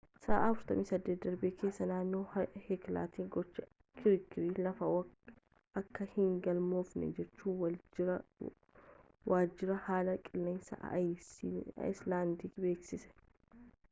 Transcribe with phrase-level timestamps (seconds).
[0.21, 2.21] sa'aa 48 darban keessa naannoo
[2.67, 3.65] heeklaatti gochi
[3.99, 4.95] kirkira lafaa
[5.83, 7.77] akka hin galmoofne jechuun
[9.33, 13.15] waajjirri haala qilleensaa aayislaandii beeksise